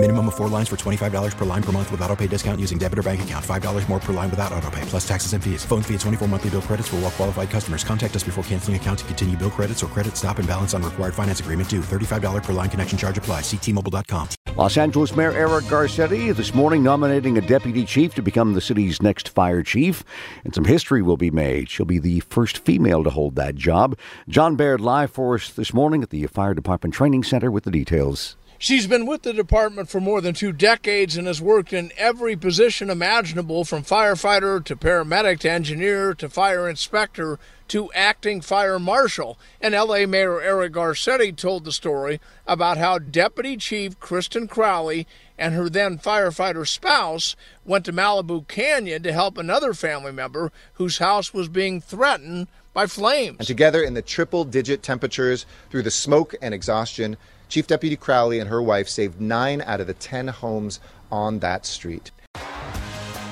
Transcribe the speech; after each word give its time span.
Minimum 0.00 0.28
of 0.28 0.36
four 0.36 0.46
lines 0.46 0.68
for 0.68 0.76
$25 0.76 1.36
per 1.36 1.44
line 1.44 1.62
per 1.62 1.72
month 1.72 1.90
with 1.90 2.00
auto 2.02 2.14
pay 2.14 2.28
discount 2.28 2.60
using 2.60 2.78
debit 2.78 3.00
or 3.00 3.02
bank 3.02 3.20
account. 3.20 3.44
$5 3.44 3.88
more 3.88 3.98
per 3.98 4.12
line 4.12 4.30
without 4.30 4.52
auto 4.52 4.70
pay, 4.70 4.80
plus 4.82 5.06
taxes 5.06 5.32
and 5.32 5.42
fees. 5.42 5.64
Phone 5.64 5.82
fee 5.82 5.94
at 5.94 6.00
24 6.00 6.28
monthly 6.28 6.50
bill 6.50 6.62
credits 6.62 6.86
for 6.86 6.96
all 6.96 7.02
well 7.02 7.10
qualified 7.10 7.50
customers. 7.50 7.82
Contact 7.82 8.14
us 8.14 8.22
before 8.22 8.44
canceling 8.44 8.76
account 8.76 9.00
to 9.00 9.04
continue 9.06 9.36
bill 9.36 9.50
credits 9.50 9.82
or 9.82 9.88
credit 9.88 10.16
stop 10.16 10.38
and 10.38 10.46
balance 10.46 10.72
on 10.72 10.84
required 10.84 11.14
finance 11.14 11.40
agreement 11.40 11.68
due. 11.68 11.80
$35 11.80 12.44
per 12.44 12.52
line 12.52 12.70
connection 12.70 12.96
charge 12.96 13.18
apply. 13.18 13.40
Ctmobile.com. 13.40 14.28
Los 14.54 14.78
Angeles 14.78 15.16
Mayor 15.16 15.32
Eric 15.32 15.64
Garcetti 15.64 16.34
this 16.34 16.54
morning 16.54 16.84
nominating 16.84 17.36
a 17.36 17.40
deputy 17.40 17.84
chief 17.84 18.14
to 18.14 18.22
become 18.22 18.54
the 18.54 18.60
city's 18.60 19.02
next 19.02 19.30
fire 19.30 19.64
chief. 19.64 20.04
And 20.44 20.54
some 20.54 20.64
history 20.64 21.02
will 21.02 21.16
be 21.16 21.32
made. 21.32 21.70
She'll 21.70 21.86
be 21.86 21.98
the 21.98 22.20
first 22.20 22.58
female 22.58 23.02
to 23.02 23.10
hold 23.10 23.34
that 23.34 23.56
job. 23.56 23.98
John 24.28 24.54
Baird 24.54 24.80
live 24.80 25.10
for 25.10 25.34
us 25.34 25.50
this 25.50 25.74
morning 25.74 26.04
at 26.04 26.10
the 26.10 26.24
Fire 26.28 26.54
Department 26.54 26.94
Training 26.94 27.24
Center 27.24 27.50
with 27.50 27.64
the 27.64 27.72
details. 27.72 28.36
She's 28.60 28.88
been 28.88 29.06
with 29.06 29.22
the 29.22 29.32
department 29.32 29.88
for 29.88 30.00
more 30.00 30.20
than 30.20 30.34
two 30.34 30.50
decades 30.50 31.16
and 31.16 31.28
has 31.28 31.40
worked 31.40 31.72
in 31.72 31.92
every 31.96 32.34
position 32.34 32.90
imaginable 32.90 33.64
from 33.64 33.84
firefighter 33.84 34.64
to 34.64 34.74
paramedic 34.74 35.38
to 35.40 35.50
engineer 35.50 36.12
to 36.14 36.28
fire 36.28 36.68
inspector 36.68 37.38
to 37.68 37.92
acting 37.92 38.40
fire 38.40 38.80
marshal. 38.80 39.38
And 39.60 39.74
LA 39.74 40.06
Mayor 40.06 40.40
Eric 40.40 40.72
Garcetti 40.72 41.36
told 41.36 41.64
the 41.64 41.70
story 41.70 42.20
about 42.48 42.78
how 42.78 42.98
Deputy 42.98 43.56
Chief 43.56 43.98
Kristin 44.00 44.48
Crowley 44.48 45.06
and 45.38 45.54
her 45.54 45.68
then 45.68 45.96
firefighter 45.96 46.66
spouse 46.66 47.36
went 47.64 47.84
to 47.84 47.92
Malibu 47.92 48.48
Canyon 48.48 49.04
to 49.04 49.12
help 49.12 49.38
another 49.38 49.72
family 49.72 50.10
member 50.10 50.50
whose 50.74 50.98
house 50.98 51.32
was 51.32 51.48
being 51.48 51.80
threatened 51.80 52.48
by 52.74 52.86
flames. 52.86 53.36
And 53.38 53.46
together 53.46 53.84
in 53.84 53.94
the 53.94 54.02
triple 54.02 54.44
digit 54.44 54.82
temperatures 54.82 55.46
through 55.70 55.82
the 55.82 55.92
smoke 55.92 56.34
and 56.42 56.52
exhaustion, 56.52 57.16
Chief 57.48 57.66
Deputy 57.66 57.96
Crowley 57.96 58.40
and 58.40 58.50
her 58.50 58.62
wife 58.62 58.88
saved 58.88 59.20
nine 59.20 59.62
out 59.62 59.80
of 59.80 59.86
the 59.86 59.94
10 59.94 60.28
homes 60.28 60.80
on 61.10 61.38
that 61.38 61.64
street. 61.64 62.10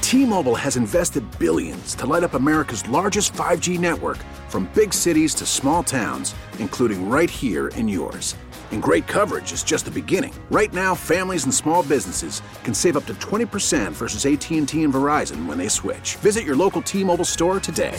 T 0.00 0.24
Mobile 0.24 0.54
has 0.54 0.76
invested 0.76 1.22
billions 1.38 1.94
to 1.96 2.06
light 2.06 2.24
up 2.24 2.32
America's 2.32 2.88
largest 2.88 3.34
5G 3.34 3.78
network 3.78 4.16
from 4.48 4.70
big 4.74 4.94
cities 4.94 5.34
to 5.34 5.44
small 5.44 5.82
towns, 5.82 6.34
including 6.58 7.10
right 7.10 7.28
here 7.28 7.68
in 7.68 7.86
yours. 7.86 8.34
And 8.70 8.82
great 8.82 9.06
coverage 9.06 9.52
is 9.52 9.62
just 9.62 9.84
the 9.84 9.90
beginning. 9.90 10.32
Right 10.50 10.72
now, 10.72 10.94
families 10.94 11.44
and 11.44 11.54
small 11.54 11.82
businesses 11.82 12.40
can 12.64 12.72
save 12.72 12.96
up 12.96 13.04
to 13.06 13.14
20% 13.14 13.92
versus 13.92 14.24
AT&T 14.24 14.82
and 14.82 14.92
Verizon 14.92 15.44
when 15.46 15.58
they 15.58 15.68
switch. 15.68 16.16
Visit 16.16 16.44
your 16.44 16.56
local 16.56 16.80
T-Mobile 16.80 17.24
store 17.26 17.60
today. 17.60 17.98